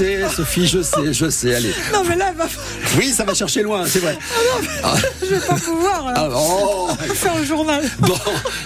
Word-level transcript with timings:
sais, 0.00 0.20
Sophie, 0.34 0.66
je 0.66 0.82
sais, 0.82 1.12
je 1.12 1.28
sais. 1.28 1.54
Allez. 1.54 1.74
Non, 1.92 2.02
mais 2.08 2.16
là, 2.16 2.28
elle 2.30 2.36
va... 2.36 2.46
Oui, 2.98 3.08
ça 3.08 3.24
va 3.24 3.34
chercher 3.34 3.62
loin, 3.62 3.84
c'est 3.86 3.98
vrai. 3.98 4.16
Ah 4.82 4.94
non, 4.94 4.98
je 5.22 5.34
vais 5.34 5.46
pas 5.46 5.54
pouvoir 5.56 6.12
Ah, 6.16 6.28
oh. 6.32 6.88
faire 7.14 7.36
le 7.36 7.44
journal. 7.44 7.84
Bon, 8.00 8.16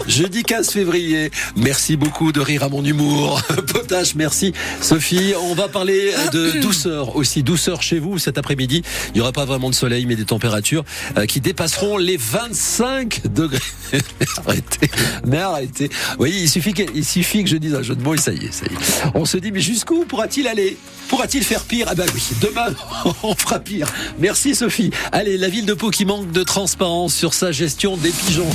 jeudi 0.07 0.43
15 0.45 0.71
février. 0.71 1.31
Merci 1.57 1.97
beaucoup 1.97 2.31
de 2.33 2.41
rire 2.41 2.63
à 2.63 2.69
mon 2.69 2.85
humour. 2.85 3.43
Potache, 3.73 4.15
merci. 4.15 4.53
Sophie, 4.81 5.35
on 5.41 5.55
va 5.55 5.69
parler 5.69 6.13
de 6.33 6.61
douceur 6.63 7.17
aussi. 7.17 7.43
Douceur 7.43 7.83
chez 7.83 7.99
vous 7.99 8.19
cet 8.19 8.39
après-midi. 8.39 8.83
Il 9.09 9.15
n'y 9.15 9.21
aura 9.21 9.33
pas 9.33 9.45
vraiment 9.45 9.71
de 9.71 9.75
soleil, 9.75 10.07
mais 10.07 10.17
des 10.17 10.25
températures 10.25 10.85
euh, 11.19 11.27
qui 11.27 11.41
dépasseront 11.41 11.97
les 11.99 12.17
25 12.17 13.23
degrés. 13.33 13.59
arrêtez. 14.47 14.91
Mais 15.27 15.39
arrêtez. 15.39 15.89
Vous 15.89 16.19
voyez, 16.19 16.39
il 16.41 16.49
suffit, 16.49 16.75
que, 16.75 16.83
il 16.95 17.05
suffit 17.05 17.43
que 17.43 17.51
je 17.51 17.57
dise 17.57 17.75
un 17.75 17.83
jeu 17.83 17.97
de 17.97 18.03
mots 18.03 18.15
et 18.15 18.19
ça 18.19 18.33
y 18.33 18.47
est, 18.47 18.53
ça 18.53 18.67
y 18.71 18.75
est. 18.75 19.11
On 19.15 19.25
se 19.25 19.37
dit, 19.37 19.51
mais 19.51 19.61
jusqu'où 19.61 20.05
pourra-il 20.05 20.47
aller? 20.47 20.77
Pourra-t-il 21.25 21.43
faire 21.43 21.65
pire? 21.65 21.87
Ah 21.89 21.95
ben 21.95 22.07
oui, 22.15 22.23
demain, 22.43 22.75
on 23.23 23.35
fera 23.35 23.59
pire. 23.59 23.91
Merci 24.19 24.55
Sophie. 24.55 24.91
Allez, 25.11 25.39
la 25.39 25.49
ville 25.49 25.65
de 25.65 25.73
Pau 25.73 25.89
qui 25.89 26.05
manque 26.05 26.31
de 26.33 26.43
transparence 26.43 27.15
sur 27.15 27.33
sa 27.33 27.51
gestion 27.51 27.97
des 27.97 28.11
pigeons. 28.11 28.51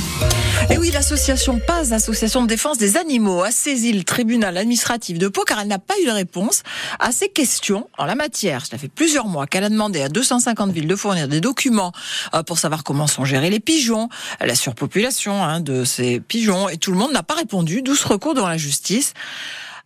Et 0.70 0.78
oui, 0.78 0.92
l'association 0.92 1.58
PAS, 1.58 1.90
l'association 1.90 2.42
de 2.42 2.46
défense 2.46 2.78
des 2.78 2.96
animaux, 2.96 3.42
a 3.42 3.50
saisi 3.50 3.92
le 3.92 4.04
tribunal 4.04 4.56
administratif 4.56 5.18
de 5.18 5.26
Pau 5.26 5.42
car 5.42 5.58
elle 5.58 5.66
n'a 5.66 5.80
pas 5.80 5.94
eu 6.00 6.06
de 6.06 6.12
réponse 6.12 6.62
à 7.00 7.10
ces 7.10 7.28
questions 7.28 7.90
en 7.98 8.04
la 8.04 8.14
matière. 8.14 8.64
Cela 8.64 8.78
fait 8.78 8.86
plusieurs 8.86 9.26
mois 9.26 9.48
qu'elle 9.48 9.64
a 9.64 9.68
demandé 9.68 10.00
à 10.02 10.08
250 10.08 10.70
villes 10.70 10.86
de 10.86 10.94
fournir 10.94 11.26
des 11.26 11.40
documents 11.40 11.90
euh, 12.34 12.44
pour 12.44 12.60
savoir 12.60 12.84
comment 12.84 13.08
sont 13.08 13.24
gérés 13.24 13.50
les 13.50 13.58
pigeons, 13.58 14.08
la 14.40 14.54
surpopulation 14.54 15.42
hein, 15.42 15.58
de 15.58 15.82
ces 15.84 16.20
pigeons, 16.20 16.68
et 16.68 16.76
tout 16.76 16.92
le 16.92 16.98
monde 16.98 17.10
n'a 17.10 17.24
pas 17.24 17.34
répondu. 17.34 17.82
Douce 17.82 18.04
recours 18.04 18.34
devant 18.34 18.48
la 18.48 18.58
justice. 18.58 19.14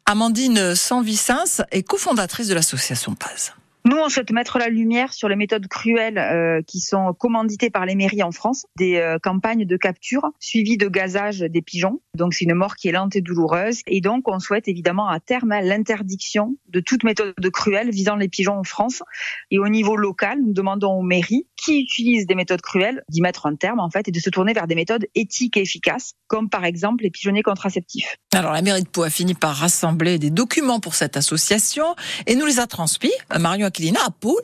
Amandine 0.06 0.74
Sanvicens 0.74 1.62
est 1.70 1.82
cofondatrice 1.82 2.48
de 2.48 2.54
l'association 2.54 3.14
PAS. 3.14 3.54
Nous, 3.86 3.98
on 3.98 4.08
souhaite 4.08 4.30
mettre 4.30 4.58
la 4.58 4.70
lumière 4.70 5.12
sur 5.12 5.28
les 5.28 5.36
méthodes 5.36 5.68
cruelles 5.68 6.16
euh, 6.16 6.62
qui 6.66 6.80
sont 6.80 7.12
commanditées 7.12 7.68
par 7.68 7.84
les 7.84 7.94
mairies 7.94 8.22
en 8.22 8.30
France, 8.30 8.64
des 8.78 8.96
euh, 8.96 9.18
campagnes 9.22 9.66
de 9.66 9.76
capture 9.76 10.30
suivies 10.40 10.78
de 10.78 10.88
gazage 10.88 11.40
des 11.40 11.60
pigeons. 11.60 12.00
Donc, 12.14 12.32
c'est 12.32 12.46
une 12.46 12.54
mort 12.54 12.76
qui 12.76 12.88
est 12.88 12.92
lente 12.92 13.14
et 13.14 13.20
douloureuse. 13.20 13.80
Et 13.86 14.00
donc, 14.00 14.26
on 14.26 14.38
souhaite 14.38 14.68
évidemment 14.68 15.08
à 15.08 15.20
terme 15.20 15.50
l'interdiction 15.50 16.56
de 16.68 16.80
toute 16.80 17.04
méthode 17.04 17.34
cruelle 17.52 17.90
visant 17.90 18.16
les 18.16 18.28
pigeons 18.28 18.58
en 18.58 18.64
France. 18.64 19.02
Et 19.50 19.58
au 19.58 19.68
niveau 19.68 19.96
local, 19.96 20.38
nous 20.40 20.54
demandons 20.54 20.92
aux 20.92 21.02
mairies 21.02 21.46
qui 21.54 21.82
utilisent 21.82 22.26
des 22.26 22.34
méthodes 22.34 22.62
cruelles 22.62 23.02
d'y 23.10 23.20
mettre 23.20 23.44
un 23.44 23.54
terme 23.54 23.80
en 23.80 23.90
fait 23.90 24.08
et 24.08 24.12
de 24.12 24.18
se 24.18 24.30
tourner 24.30 24.54
vers 24.54 24.66
des 24.66 24.74
méthodes 24.76 25.06
éthiques 25.14 25.58
et 25.58 25.60
efficaces, 25.60 26.14
comme 26.26 26.48
par 26.48 26.64
exemple 26.64 27.04
les 27.04 27.10
pigeonniers 27.10 27.42
contraceptifs. 27.42 28.16
Alors, 28.34 28.52
la 28.52 28.62
mairie 28.62 28.82
de 28.82 28.88
Pau 28.88 29.02
a 29.02 29.10
fini 29.10 29.34
par 29.34 29.54
rassembler 29.54 30.18
des 30.18 30.30
documents 30.30 30.80
pour 30.80 30.94
cette 30.94 31.18
association 31.18 31.94
et 32.26 32.34
nous 32.34 32.46
les 32.46 32.60
a 32.60 32.66
transmis. 32.66 33.12
Marion 33.38 33.68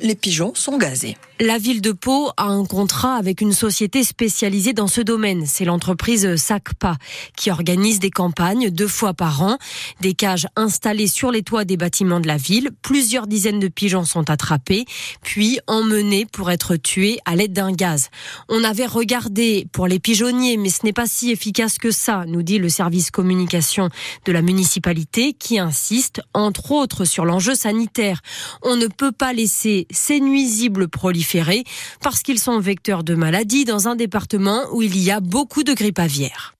Les 0.01 0.15
pigeons 0.15 0.55
sont 0.55 0.79
gazés. 0.79 1.17
La 1.43 1.57
ville 1.57 1.81
de 1.81 1.93
Pau 1.93 2.29
a 2.37 2.49
un 2.49 2.67
contrat 2.67 3.15
avec 3.15 3.41
une 3.41 3.55
société 3.55 4.05
spécialisée 4.05 4.75
dans 4.75 4.89
ce 4.89 5.01
domaine. 5.01 5.47
C'est 5.47 5.65
l'entreprise 5.65 6.37
SACPA 6.37 6.99
qui 7.35 7.51
organise 7.51 7.99
des 7.99 8.11
campagnes 8.11 8.69
deux 8.69 8.87
fois 8.87 9.15
par 9.15 9.41
an. 9.41 9.57
Des 10.03 10.13
cages 10.13 10.47
installées 10.55 11.07
sur 11.07 11.31
les 11.31 11.43
toits 11.43 11.65
des 11.65 11.79
bâtiments 11.79 12.21
de 12.21 12.27
la 12.27 12.37
ville. 12.37 12.73
Plusieurs 12.83 13.27
dizaines 13.27 13.59
de 13.59 13.69
pigeons 13.69 14.05
sont 14.05 14.29
attrapés, 14.29 14.85
puis 15.23 15.61
emmenés 15.67 16.27
pour 16.27 16.51
être 16.51 16.77
tués 16.77 17.21
à 17.25 17.37
l'aide 17.37 17.55
d'un 17.55 17.73
gaz. 17.73 18.11
On 18.51 18.63
avait 18.63 18.85
regardé 18.85 19.67
pour 19.73 19.87
les 19.87 19.99
pigeonniers, 19.99 20.59
mais 20.59 20.69
ce 20.69 20.85
n'est 20.85 20.93
pas 20.93 21.07
si 21.07 21.31
efficace 21.31 21.79
que 21.79 21.91
ça, 21.91 22.25
nous 22.27 22.43
dit 22.43 22.59
le 22.59 22.69
service 22.69 23.11
communication 23.11 23.89
de 24.27 24.33
la 24.33 24.43
municipalité 24.43 25.33
qui 25.33 25.59
insiste, 25.59 26.21
entre 26.35 26.73
autres, 26.73 27.07
sur 27.07 27.25
l'enjeu 27.25 27.55
sanitaire. 27.55 28.21
On 28.61 28.77
ne 28.77 28.89
peut 28.89 29.13
pas 29.13 29.33
laisser 29.33 29.87
ces 29.91 30.21
nuisibles 30.21 30.89
proliférer 30.89 31.30
parce 32.03 32.23
qu'ils 32.23 32.39
sont 32.39 32.59
vecteurs 32.61 33.05
de 33.05 33.15
maladies 33.15 33.65
dans 33.65 33.89
un 33.89 33.97
département 33.97 34.65
où 34.73 34.83
il 34.83 34.99
y 34.99 35.11
a 35.11 35.21
beaucoup 35.21 35.63
de 35.63 35.73
grippe 35.73 35.99
aviaire 35.99 36.55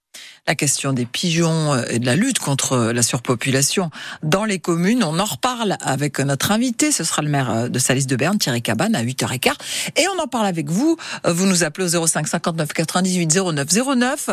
la 0.47 0.55
question 0.55 0.93
des 0.93 1.07
pigeons 1.07 1.81
et 1.85 1.99
de 1.99 2.07
la 2.07 2.17
lutte 2.17 2.39
contre 2.39 2.93
la 2.93 3.03
surpopulation 3.03 3.91
dans 4.23 4.45
les 4.45 4.59
communes. 4.59 5.05
On 5.05 5.19
en 5.19 5.25
reparle 5.25 5.77
avec 5.81 6.19
notre 6.19 6.51
invité, 6.51 6.91
ce 6.91 7.05
sera 7.05 7.23
le 7.23 7.29
maire 7.29 7.71
de 7.71 7.79
Salis 7.79 8.07
de 8.07 8.17
Berne, 8.17 8.39
Thierry 8.39 8.63
Cabane, 8.63 8.95
à 8.95 9.05
8h15. 9.05 9.53
Et 9.97 10.07
on 10.09 10.21
en 10.21 10.27
parle 10.27 10.47
avec 10.47 10.69
vous. 10.69 10.97
Vous 11.25 11.47
nous 11.47 11.63
appelez 11.63 11.95
au 11.95 12.07
05 12.07 12.27
59 12.27 12.73
98 12.73 13.39
09 13.53 13.69
09. 13.97 14.31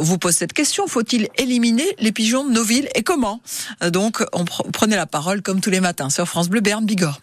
vous 0.00 0.18
posez 0.18 0.38
cette 0.38 0.54
question, 0.54 0.86
faut-il 0.86 1.28
éliminer 1.36 1.86
les 2.00 2.10
pigeons 2.10 2.44
de 2.44 2.52
nos 2.52 2.64
villes 2.64 2.88
et 2.94 3.02
comment? 3.02 3.40
Donc, 3.90 4.24
on 4.32 4.44
prenait 4.44 4.96
la 4.96 5.06
parole 5.06 5.42
comme 5.42 5.60
tous 5.60 5.70
les 5.70 5.80
matins 5.80 6.10
sur 6.10 6.26
France 6.26 6.48
Bleu 6.48 6.62
Berne 6.62 6.84
Bigorre. 6.84 7.20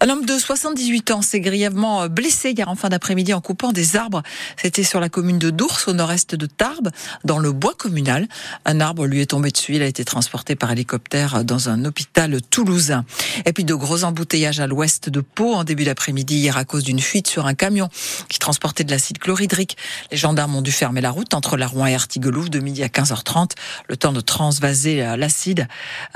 Un 0.00 0.08
homme 0.08 0.24
de 0.24 0.38
78 0.38 1.10
ans 1.10 1.22
s'est 1.22 1.40
grièvement 1.40 2.08
blessé 2.08 2.50
hier 2.50 2.68
en 2.68 2.74
fin 2.74 2.88
d'après-midi 2.88 3.34
en 3.34 3.40
coupant 3.40 3.72
des 3.72 3.96
arbres. 3.96 4.22
C'était 4.56 4.84
sur 4.84 5.00
la 5.00 5.08
commune 5.08 5.38
de 5.38 5.50
Dours, 5.50 5.80
au 5.86 5.92
nord-est 5.92 6.34
de 6.34 6.46
Tarbes, 6.46 6.90
dans 7.24 7.38
le 7.38 7.52
bois 7.52 7.74
communal. 7.74 8.26
Un 8.64 8.80
arbre 8.80 9.06
lui 9.06 9.20
est 9.20 9.26
tombé 9.26 9.50
dessus. 9.50 9.76
Il 9.76 9.82
a 9.82 9.86
été 9.86 10.04
transporté 10.04 10.56
par 10.56 10.72
hélicoptère 10.72 11.44
dans 11.44 11.68
un 11.68 11.84
hôpital 11.84 12.40
toulousain. 12.42 13.04
Et 13.44 13.52
puis 13.52 13.64
de 13.64 13.74
gros 13.74 14.04
embouteillages 14.04 14.60
à 14.60 14.66
l'ouest 14.66 15.08
de 15.08 15.20
Pau 15.20 15.54
en 15.54 15.64
début 15.64 15.84
d'après-midi 15.84 16.36
hier 16.36 16.56
à 16.56 16.64
cause 16.64 16.84
d'une 16.84 17.00
fuite 17.00 17.28
sur 17.28 17.46
un 17.46 17.54
camion 17.54 17.88
qui 18.28 18.38
transportait 18.38 18.84
de 18.84 18.90
l'acide 18.90 19.18
chlorhydrique. 19.18 19.76
Les 20.10 20.16
gendarmes 20.16 20.56
ont 20.56 20.62
dû 20.62 20.72
fermer 20.72 21.00
la 21.00 21.10
route 21.10 21.34
entre 21.34 21.56
la 21.56 21.66
Rouen 21.66 21.86
et 21.86 21.94
Artiguelouf 21.94 22.50
de 22.50 22.60
midi 22.60 22.82
à 22.82 22.88
15h30. 22.88 23.50
Le 23.88 23.96
temps 23.96 24.12
de 24.12 24.20
transvaser 24.20 25.16
l'acide. 25.16 25.68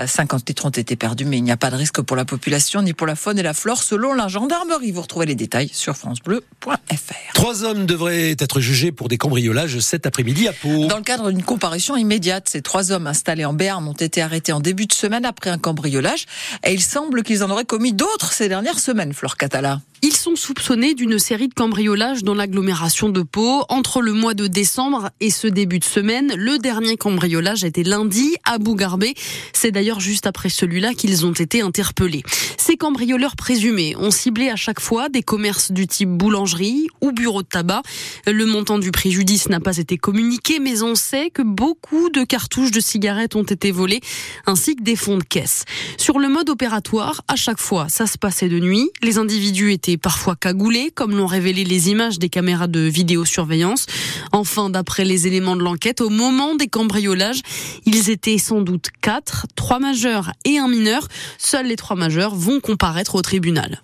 50 0.04 0.48
litres 0.48 0.66
ont 0.66 0.70
été 0.70 0.96
perdus, 0.96 1.24
mais 1.24 1.38
il 1.38 1.42
n'y 1.42 1.52
a 1.52 1.56
pas 1.56 1.70
de 1.70 1.76
risque 1.76 2.00
pour 2.00 2.16
la 2.16 2.24
population 2.24 2.82
ni 2.82 2.92
pour 2.92 3.06
la 3.06 3.16
faune 3.16 3.38
et 3.38 3.42
la 3.42 3.54
flore 3.54 3.65
selon 3.74 4.14
la 4.14 4.28
gendarmerie. 4.28 4.92
Vous 4.92 5.02
retrouvez 5.02 5.26
les 5.26 5.34
détails 5.34 5.70
sur 5.72 5.96
francebleu.fr. 5.96 7.32
Trois 7.34 7.64
hommes 7.64 7.86
devraient 7.86 8.36
être 8.38 8.60
jugés 8.60 8.92
pour 8.92 9.08
des 9.08 9.18
cambriolages 9.18 9.80
cet 9.80 10.06
après-midi 10.06 10.46
à 10.46 10.52
Pau. 10.52 10.86
Dans 10.86 10.98
le 10.98 11.02
cadre 11.02 11.30
d'une 11.32 11.42
comparution 11.42 11.96
immédiate, 11.96 12.48
ces 12.48 12.62
trois 12.62 12.92
hommes 12.92 13.06
installés 13.06 13.44
en 13.44 13.52
Béarn 13.52 13.86
ont 13.88 13.92
été 13.92 14.22
arrêtés 14.22 14.52
en 14.52 14.60
début 14.60 14.86
de 14.86 14.92
semaine 14.92 15.24
après 15.24 15.50
un 15.50 15.58
cambriolage 15.58 16.26
et 16.64 16.72
il 16.72 16.82
semble 16.82 17.22
qu'ils 17.22 17.42
en 17.42 17.50
auraient 17.50 17.64
commis 17.64 17.92
d'autres 17.92 18.32
ces 18.32 18.48
dernières 18.48 18.78
semaines, 18.78 19.12
Flore 19.12 19.36
Catala. 19.36 19.80
Ils 20.02 20.12
sont 20.12 20.36
soupçonnés 20.36 20.94
d'une 20.94 21.18
série 21.18 21.48
de 21.48 21.54
cambriolages 21.54 22.22
dans 22.22 22.34
l'agglomération 22.34 23.08
de 23.08 23.22
Pau 23.22 23.64
entre 23.70 24.02
le 24.02 24.12
mois 24.12 24.34
de 24.34 24.46
décembre 24.46 25.10
et 25.20 25.30
ce 25.30 25.46
début 25.46 25.78
de 25.78 25.84
semaine. 25.84 26.34
Le 26.36 26.58
dernier 26.58 26.96
cambriolage 26.96 27.64
était 27.64 27.82
lundi 27.82 28.36
à 28.44 28.58
Bougarbé. 28.58 29.14
C'est 29.54 29.70
d'ailleurs 29.70 30.00
juste 30.00 30.26
après 30.26 30.50
celui-là 30.50 30.92
qu'ils 30.92 31.24
ont 31.24 31.32
été 31.32 31.62
interpellés. 31.62 32.22
Ces 32.58 32.76
cambrioleurs 32.76 33.36
présumés 33.36 33.96
ont 33.96 34.10
ciblé 34.10 34.50
à 34.50 34.56
chaque 34.56 34.80
fois 34.80 35.08
des 35.08 35.22
commerces 35.22 35.72
du 35.72 35.86
type 35.86 36.10
boulangerie 36.10 36.88
ou 37.00 37.12
bureau 37.12 37.42
de 37.42 37.48
tabac. 37.48 37.82
Le 38.26 38.44
montant 38.44 38.78
du 38.78 38.90
préjudice 38.90 39.48
n'a 39.48 39.60
pas 39.60 39.78
été 39.78 39.96
communiqué, 39.96 40.58
mais 40.58 40.82
on 40.82 40.94
sait 40.94 41.30
que 41.30 41.42
beaucoup 41.42 42.10
de 42.10 42.22
cartouches 42.24 42.70
de 42.70 42.80
cigarettes 42.80 43.34
ont 43.34 43.44
été 43.44 43.70
volées, 43.70 44.00
ainsi 44.44 44.76
que 44.76 44.82
des 44.82 44.96
fonds 44.96 45.16
de 45.16 45.22
caisse. 45.22 45.64
Sur 45.96 46.18
le 46.18 46.28
mode 46.28 46.50
opératoire, 46.50 47.22
à 47.28 47.36
chaque 47.36 47.60
fois, 47.60 47.88
ça 47.88 48.06
se 48.06 48.18
passait 48.18 48.48
de 48.48 48.58
nuit. 48.58 48.90
Les 49.02 49.18
individus 49.18 49.72
étaient 49.72 49.85
parfois 49.96 50.34
cagoulés, 50.34 50.90
comme 50.90 51.16
l'ont 51.16 51.26
révélé 51.26 51.62
les 51.62 51.90
images 51.90 52.18
des 52.18 52.28
caméras 52.28 52.66
de 52.66 52.80
vidéosurveillance. 52.80 53.86
Enfin, 54.32 54.70
d'après 54.70 55.04
les 55.04 55.28
éléments 55.28 55.54
de 55.54 55.62
l'enquête, 55.62 56.00
au 56.00 56.08
moment 56.08 56.56
des 56.56 56.66
cambriolages, 56.66 57.42
ils 57.84 58.10
étaient 58.10 58.38
sans 58.38 58.60
doute 58.60 58.88
quatre, 59.00 59.46
trois 59.54 59.78
majeurs 59.78 60.32
et 60.44 60.58
un 60.58 60.68
mineur. 60.68 61.06
Seuls 61.38 61.66
les 61.66 61.76
trois 61.76 61.96
majeurs 61.96 62.34
vont 62.34 62.58
comparaître 62.58 63.14
au 63.14 63.22
tribunal. 63.22 63.80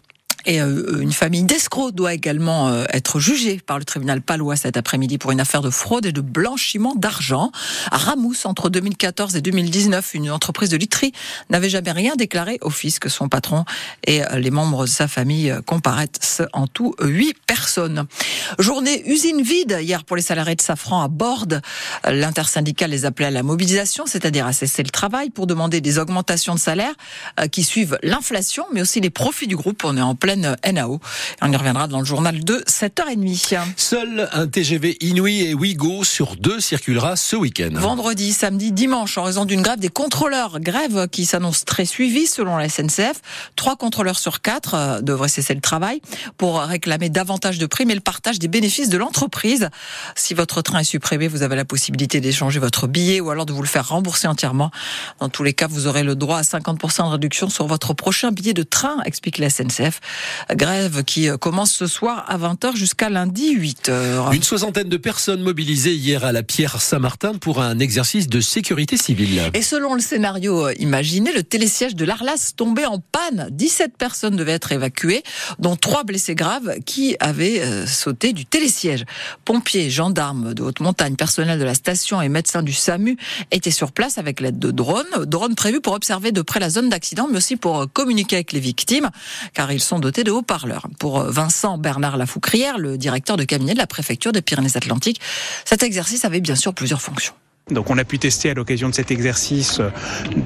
Et 0.46 0.60
euh, 0.60 1.00
une 1.00 1.12
famille 1.12 1.44
d'escrocs 1.44 1.94
doit 1.94 2.14
également 2.14 2.68
euh, 2.68 2.84
être 2.92 3.20
jugée 3.20 3.60
par 3.64 3.78
le 3.78 3.84
tribunal 3.84 4.20
palois 4.20 4.56
cet 4.56 4.76
après-midi 4.76 5.18
pour 5.18 5.30
une 5.30 5.40
affaire 5.40 5.62
de 5.62 5.70
fraude 5.70 6.06
et 6.06 6.12
de 6.12 6.20
blanchiment 6.20 6.94
d'argent. 6.94 7.52
À 7.90 7.98
Ramous, 7.98 8.34
entre 8.44 8.70
2014 8.70 9.36
et 9.36 9.40
2019, 9.40 10.14
une 10.14 10.30
entreprise 10.30 10.70
de 10.70 10.76
literie 10.76 11.12
n'avait 11.50 11.70
jamais 11.70 11.92
rien 11.92 12.16
déclaré 12.16 12.58
au 12.62 12.70
fisc. 12.70 13.08
Son 13.08 13.28
patron 13.28 13.64
et 14.04 14.24
euh, 14.24 14.38
les 14.38 14.50
membres 14.50 14.84
de 14.84 14.90
sa 14.90 15.08
famille 15.08 15.54
comparaissent 15.66 16.42
en 16.52 16.66
tout 16.66 16.94
huit 17.00 17.36
personnes. 17.46 18.06
Journée 18.58 19.02
usine 19.06 19.42
vide 19.42 19.78
hier 19.80 20.04
pour 20.04 20.16
les 20.16 20.22
salariés 20.22 20.56
de 20.56 20.60
Safran 20.60 21.02
à 21.02 21.08
Borde. 21.08 21.62
L'intersyndicale 22.04 22.90
les 22.90 23.04
appelait 23.04 23.26
à 23.26 23.30
la 23.30 23.42
mobilisation, 23.42 24.04
c'est-à-dire 24.06 24.46
à 24.46 24.52
cesser 24.52 24.82
le 24.82 24.90
travail 24.90 25.30
pour 25.30 25.46
demander 25.46 25.80
des 25.80 25.98
augmentations 25.98 26.54
de 26.54 26.60
salaire 26.60 26.94
qui 27.50 27.64
suivent 27.64 27.98
l'inflation, 28.02 28.64
mais 28.72 28.80
aussi 28.80 29.00
les 29.00 29.10
profits 29.10 29.46
du 29.46 29.56
groupe. 29.56 29.82
On 29.84 29.96
est 29.96 30.02
en 30.02 30.14
pleine 30.14 30.56
NAO. 30.70 31.00
on 31.40 31.52
y 31.52 31.56
reviendra 31.56 31.86
dans 31.88 32.00
le 32.00 32.04
journal 32.04 32.42
de 32.44 32.62
7h30. 32.68 33.58
Seul 33.76 34.28
un 34.32 34.46
TGV 34.46 34.96
Inouï 35.00 35.42
et 35.42 35.54
Ouigo 35.54 36.04
sur 36.04 36.36
deux 36.36 36.60
circulera 36.60 37.16
ce 37.16 37.36
week-end. 37.36 37.70
Vendredi, 37.72 38.32
samedi, 38.32 38.72
dimanche, 38.72 39.18
en 39.18 39.24
raison 39.24 39.44
d'une 39.44 39.62
grève 39.62 39.78
des 39.78 39.88
contrôleurs. 39.88 40.60
Grève 40.60 41.08
qui 41.08 41.26
s'annonce 41.26 41.64
très 41.64 41.84
suivie 41.84 42.26
selon 42.26 42.56
la 42.56 42.68
SNCF. 42.68 43.20
Trois 43.56 43.76
contrôleurs 43.76 44.18
sur 44.18 44.40
quatre 44.40 44.74
euh, 44.74 45.00
devraient 45.00 45.28
cesser 45.28 45.54
le 45.54 45.60
travail 45.60 46.00
pour 46.38 46.60
réclamer 46.60 47.08
davantage 47.08 47.58
de 47.58 47.66
primes 47.66 47.90
et 47.90 47.94
le 47.94 48.00
partage 48.00 48.31
des 48.38 48.48
bénéfices 48.48 48.88
de 48.88 48.98
l'entreprise. 48.98 49.68
Si 50.16 50.34
votre 50.34 50.62
train 50.62 50.80
est 50.80 50.84
supprimé, 50.84 51.28
vous 51.28 51.42
avez 51.42 51.56
la 51.56 51.64
possibilité 51.64 52.20
d'échanger 52.20 52.58
votre 52.58 52.86
billet 52.86 53.20
ou 53.20 53.30
alors 53.30 53.46
de 53.46 53.52
vous 53.52 53.62
le 53.62 53.68
faire 53.68 53.88
rembourser 53.88 54.28
entièrement. 54.28 54.70
Dans 55.20 55.28
tous 55.28 55.42
les 55.42 55.52
cas, 55.52 55.66
vous 55.66 55.86
aurez 55.86 56.02
le 56.02 56.14
droit 56.14 56.38
à 56.38 56.42
50% 56.42 57.04
de 57.04 57.10
réduction 57.10 57.48
sur 57.48 57.66
votre 57.66 57.94
prochain 57.94 58.30
billet 58.32 58.54
de 58.54 58.62
train, 58.62 58.96
explique 59.04 59.38
la 59.38 59.50
SNCF. 59.50 60.00
Grève 60.54 61.04
qui 61.04 61.28
commence 61.40 61.72
ce 61.72 61.86
soir 61.86 62.24
à 62.28 62.38
20h 62.38 62.76
jusqu'à 62.76 63.08
lundi 63.08 63.56
8h. 63.56 64.34
Une 64.34 64.42
soixantaine 64.42 64.88
de 64.88 64.96
personnes 64.96 65.42
mobilisées 65.42 65.94
hier 65.94 66.24
à 66.24 66.32
la 66.32 66.42
Pierre 66.42 66.80
Saint-Martin 66.80 67.34
pour 67.34 67.60
un 67.60 67.78
exercice 67.78 68.28
de 68.28 68.40
sécurité 68.40 68.96
civile. 68.96 69.50
Et 69.54 69.62
selon 69.62 69.94
le 69.94 70.00
scénario 70.00 70.70
imaginé, 70.78 71.32
le 71.32 71.42
télésiège 71.42 71.94
de 71.94 72.04
l'Arlas 72.04 72.52
tombait 72.56 72.86
en 72.86 72.98
panne. 72.98 73.48
17 73.50 73.96
personnes 73.96 74.36
devaient 74.36 74.52
être 74.52 74.72
évacuées, 74.72 75.22
dont 75.58 75.76
trois 75.76 76.04
blessés 76.04 76.34
graves 76.34 76.76
qui 76.86 77.16
avaient 77.20 77.60
euh, 77.60 77.86
sauté 77.86 78.21
du 78.32 78.46
télésiège. 78.46 79.04
Pompiers, 79.44 79.90
gendarmes 79.90 80.54
de 80.54 80.62
haute 80.62 80.78
montagne, 80.78 81.16
personnel 81.16 81.58
de 81.58 81.64
la 81.64 81.74
station 81.74 82.22
et 82.22 82.28
médecins 82.28 82.62
du 82.62 82.72
SAMU 82.72 83.16
étaient 83.50 83.72
sur 83.72 83.90
place 83.90 84.18
avec 84.18 84.40
l'aide 84.40 84.60
de 84.60 84.70
drones. 84.70 85.24
Drones 85.24 85.56
prévus 85.56 85.80
pour 85.80 85.94
observer 85.94 86.30
de 86.30 86.42
près 86.42 86.60
la 86.60 86.70
zone 86.70 86.88
d'accident, 86.88 87.26
mais 87.28 87.38
aussi 87.38 87.56
pour 87.56 87.92
communiquer 87.92 88.36
avec 88.36 88.52
les 88.52 88.60
victimes, 88.60 89.10
car 89.54 89.72
ils 89.72 89.80
sont 89.80 89.98
dotés 89.98 90.22
de 90.22 90.30
haut-parleurs. 90.30 90.86
Pour 91.00 91.22
Vincent 91.24 91.78
Bernard 91.78 92.16
Lafoucrière, 92.16 92.78
le 92.78 92.96
directeur 92.96 93.36
de 93.36 93.44
cabinet 93.44 93.72
de 93.72 93.78
la 93.78 93.88
préfecture 93.88 94.30
des 94.30 94.42
Pyrénées-Atlantiques, 94.42 95.20
cet 95.64 95.82
exercice 95.82 96.24
avait 96.24 96.40
bien 96.40 96.54
sûr 96.54 96.74
plusieurs 96.74 97.02
fonctions. 97.02 97.34
Donc 97.70 97.90
on 97.90 97.98
a 97.98 98.04
pu 98.04 98.18
tester 98.18 98.50
à 98.50 98.54
l'occasion 98.54 98.88
de 98.88 98.94
cet 98.94 99.12
exercice 99.12 99.78
euh, 99.78 99.90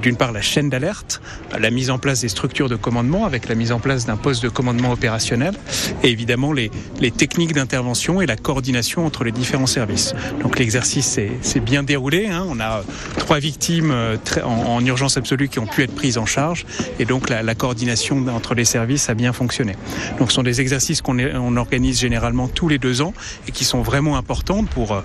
d'une 0.02 0.16
part 0.16 0.32
la 0.32 0.42
chaîne 0.42 0.68
d'alerte, 0.68 1.22
la 1.58 1.70
mise 1.70 1.90
en 1.90 1.98
place 1.98 2.20
des 2.20 2.28
structures 2.28 2.68
de 2.68 2.76
commandement 2.76 3.24
avec 3.24 3.48
la 3.48 3.54
mise 3.54 3.72
en 3.72 3.80
place 3.80 4.04
d'un 4.04 4.18
poste 4.18 4.42
de 4.42 4.50
commandement 4.50 4.92
opérationnel 4.92 5.54
et 6.02 6.10
évidemment 6.10 6.52
les, 6.52 6.70
les 7.00 7.10
techniques 7.10 7.54
d'intervention 7.54 8.20
et 8.20 8.26
la 8.26 8.36
coordination 8.36 9.06
entre 9.06 9.24
les 9.24 9.32
différents 9.32 9.66
services. 9.66 10.14
Donc 10.42 10.58
l'exercice 10.58 11.18
s'est 11.40 11.60
bien 11.60 11.82
déroulé. 11.82 12.26
Hein. 12.26 12.44
On 12.50 12.60
a 12.60 12.82
trois 13.16 13.38
victimes 13.38 13.92
euh, 13.92 14.16
en, 14.44 14.76
en, 14.76 14.84
urgence 14.84 15.16
absolue 15.16 15.48
qui 15.48 15.58
ont 15.58 15.66
pu 15.66 15.82
être 15.84 15.94
prises 15.94 16.18
en 16.18 16.26
charge 16.26 16.66
et 16.98 17.06
donc 17.06 17.30
la, 17.30 17.42
la 17.42 17.54
coordination 17.54 18.26
entre 18.28 18.54
les 18.54 18.66
services 18.66 19.08
a 19.08 19.14
bien 19.14 19.32
fonctionné. 19.32 19.74
Donc 20.18 20.30
ce 20.30 20.34
sont 20.34 20.42
des 20.42 20.60
exercices 20.60 21.00
qu'on 21.00 21.18
on 21.18 21.56
organise 21.56 21.98
généralement 21.98 22.46
tous 22.46 22.68
les 22.68 22.78
deux 22.78 23.00
ans 23.00 23.14
et 23.48 23.52
qui 23.52 23.64
sont 23.64 23.80
vraiment 23.80 24.18
importants 24.18 24.64
pour 24.64 24.92
euh, 24.92 25.00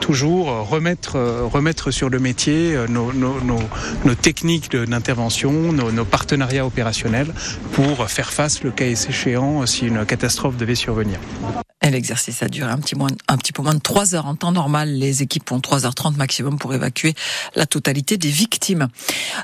toujours 0.00 0.66
remettre 0.66 1.18
remettre 1.48 1.90
sur 1.90 2.08
le 2.10 2.18
métier 2.18 2.74
euh, 2.74 2.86
nos, 2.88 4.14
techniques 4.14 4.74
d'intervention, 4.76 5.72
nos, 5.72 5.90
nos, 5.90 6.04
partenariats 6.04 6.66
opérationnels 6.66 7.32
pour 7.72 8.08
faire 8.08 8.32
face, 8.32 8.62
le 8.62 8.70
cas 8.70 8.86
échéant, 8.86 9.66
si 9.66 9.86
une 9.86 10.04
catastrophe 10.04 10.56
devait 10.56 10.74
survenir. 10.74 11.18
L'exercice 11.90 12.42
a 12.42 12.48
duré 12.48 12.70
un 12.70 12.78
petit, 12.78 12.94
moins, 12.94 13.10
un 13.28 13.36
petit 13.36 13.52
peu 13.52 13.62
moins 13.62 13.74
de 13.74 13.80
3 13.80 14.14
heures. 14.14 14.26
En 14.26 14.34
temps 14.34 14.52
normal, 14.52 14.88
les 14.90 15.22
équipes 15.22 15.50
ont 15.50 15.58
3h30 15.58 16.16
maximum 16.16 16.58
pour 16.58 16.72
évacuer 16.74 17.14
la 17.56 17.66
totalité 17.66 18.16
des 18.16 18.30
victimes. 18.30 18.88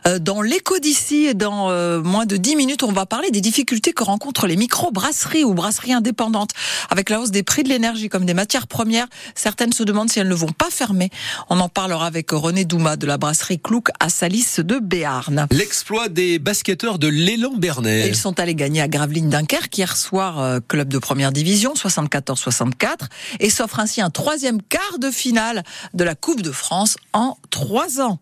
Euh, 0.07 0.19
dans 0.19 0.41
l'écho 0.41 0.79
d'ici, 0.79 1.35
dans 1.35 1.71
euh, 1.71 2.01
moins 2.01 2.27
de 2.27 2.37
10 2.37 2.57
minutes, 2.57 2.83
on 2.85 2.93
va 2.93 3.07
parler 3.07 3.31
des 3.31 3.41
difficultés 3.41 3.93
que 3.93 4.05
rencontrent 4.05 4.47
les 4.47 4.57
micro-brasseries 4.57 5.45
ou 5.45 5.53
brasseries 5.53 5.93
indépendantes. 5.93 6.53
Avec 6.91 7.11
la 7.11 7.21
hausse 7.21 7.33
des 7.33 7.43
prix 7.43 7.65
de 7.65 7.69
l'énergie 7.69 8.09
comme 8.09 8.25
des 8.25 8.35
matières 8.35 8.69
premières, 8.69 9.07
certaines 9.35 9.73
se 9.73 9.83
demandent 9.83 10.11
si 10.11 10.21
elles 10.21 10.29
ne 10.29 10.35
vont 10.35 10.53
pas 10.53 10.71
fermer. 10.71 11.11
On 11.51 11.59
en 11.59 11.69
parlera 11.69 12.07
avec 12.07 12.31
René 12.31 12.65
Douma 12.65 12.97
de 12.97 13.07
la 13.07 13.19
brasserie 13.19 13.59
Clouc 13.59 13.89
à 14.01 14.09
Salis 14.09 14.47
de 14.59 14.79
Béarn. 14.79 15.49
L'exploit 15.51 16.09
des 16.09 16.39
basketteurs 16.39 16.99
de 16.99 17.09
l'élan 17.09 17.53
Bernay. 17.57 18.09
Ils 18.09 18.17
sont 18.17 18.39
allés 18.41 18.55
gagner 18.55 18.81
à 18.81 18.89
Gravelines 18.89 19.29
Dunkerque 19.29 19.77
hier 19.77 19.97
soir, 19.97 20.39
euh, 20.39 20.61
club 20.67 20.89
de 20.89 20.99
première 20.99 21.33
division, 21.33 21.75
74 21.75 22.28
64 22.37 23.09
et 23.41 23.51
s'offre 23.51 23.81
ainsi 23.81 24.01
un 24.01 24.11
troisième 24.11 24.63
quart 24.63 24.99
de 24.99 25.11
finale 25.11 25.63
de 25.95 26.05
la 26.05 26.15
Coupe 26.15 26.43
de 26.43 26.53
France 26.53 26.97
en 27.13 27.37
trois 27.51 28.01
ans. 28.01 28.19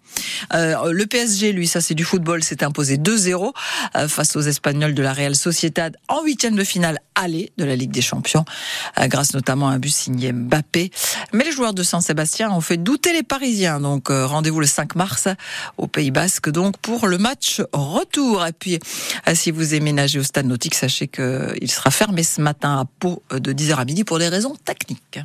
Euh, 0.54 0.92
le 0.92 1.06
PSG, 1.06 1.52
lui, 1.52 1.66
ça 1.66 1.80
c'est 1.80 1.94
du 1.94 2.04
football, 2.04 2.42
s'est 2.42 2.64
imposé 2.64 2.96
2-0 2.96 3.52
euh, 3.96 4.08
face 4.08 4.36
aux 4.36 4.40
Espagnols 4.40 4.94
de 4.94 5.02
la 5.02 5.12
Real 5.12 5.34
Sociedad 5.34 5.96
en 6.08 6.22
huitième 6.22 6.56
de 6.56 6.64
finale 6.64 6.98
aller 7.14 7.52
de 7.56 7.64
la 7.64 7.76
Ligue 7.76 7.90
des 7.90 8.02
Champions, 8.02 8.44
euh, 8.98 9.06
grâce 9.06 9.34
notamment 9.34 9.68
à 9.68 9.72
un 9.72 9.78
but 9.78 9.92
signé 9.92 10.32
Mbappé. 10.32 10.90
Mais 11.32 11.44
les 11.44 11.52
joueurs 11.52 11.74
de 11.74 11.82
Saint-Sébastien 11.82 12.50
ont 12.50 12.60
fait 12.60 12.76
douter 12.76 13.12
les 13.12 13.22
Parisiens. 13.22 13.80
Donc 13.80 14.08
rendez-vous 14.08 14.60
le 14.60 14.66
5 14.66 14.94
mars 14.94 15.28
au 15.78 15.86
Pays 15.86 16.10
Basque 16.10 16.50
donc 16.50 16.76
pour 16.78 17.06
le 17.06 17.18
match 17.18 17.62
retour. 17.72 18.46
Et 18.46 18.52
puis 18.52 18.78
si 19.34 19.50
vous 19.50 19.74
aimez 19.74 19.92
nager 19.92 20.18
au 20.18 20.22
stade 20.22 20.46
nautique, 20.46 20.74
sachez 20.74 21.08
qu'il 21.08 21.70
sera 21.70 21.90
fermé 21.90 22.22
ce 22.22 22.40
matin 22.40 22.78
à 22.78 22.84
Pau 22.84 23.22
de 23.30 23.52
10h 23.52 23.76
à 23.76 23.84
midi 23.84 23.95
pour 24.04 24.18
des 24.18 24.28
raisons 24.28 24.54
techniques. 24.64 25.20